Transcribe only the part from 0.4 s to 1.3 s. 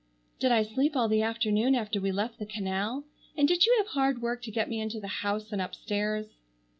I sleep all the